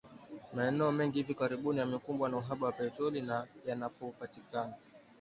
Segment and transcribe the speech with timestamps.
[0.53, 4.73] Maeneo mengi hivi karibuni yamekumbwa na uhaba wa petroli na yanapopatikana